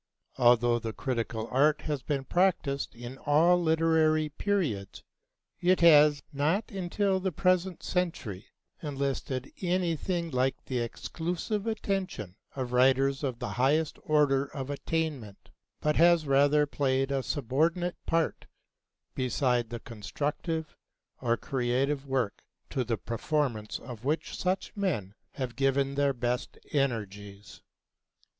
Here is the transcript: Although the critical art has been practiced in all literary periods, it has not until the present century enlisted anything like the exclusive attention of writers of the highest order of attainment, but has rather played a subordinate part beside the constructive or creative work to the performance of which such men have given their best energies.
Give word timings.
Although 0.39 0.79
the 0.79 0.93
critical 0.93 1.47
art 1.51 1.81
has 1.81 2.01
been 2.01 2.23
practiced 2.23 2.95
in 2.95 3.19
all 3.19 3.61
literary 3.61 4.29
periods, 4.29 5.03
it 5.59 5.81
has 5.81 6.23
not 6.33 6.71
until 6.71 7.19
the 7.19 7.31
present 7.31 7.83
century 7.83 8.47
enlisted 8.81 9.51
anything 9.61 10.31
like 10.31 10.55
the 10.65 10.79
exclusive 10.79 11.67
attention 11.67 12.35
of 12.55 12.71
writers 12.73 13.23
of 13.23 13.37
the 13.37 13.49
highest 13.61 13.99
order 14.01 14.45
of 14.45 14.71
attainment, 14.71 15.51
but 15.81 15.97
has 15.97 16.25
rather 16.25 16.65
played 16.65 17.11
a 17.11 17.21
subordinate 17.21 18.03
part 18.07 18.47
beside 19.13 19.69
the 19.69 19.79
constructive 19.79 20.75
or 21.21 21.37
creative 21.37 22.07
work 22.07 22.41
to 22.71 22.83
the 22.83 22.97
performance 22.97 23.77
of 23.77 24.03
which 24.03 24.35
such 24.35 24.75
men 24.75 25.13
have 25.33 25.55
given 25.55 25.93
their 25.93 26.11
best 26.13 26.57
energies. 26.71 27.61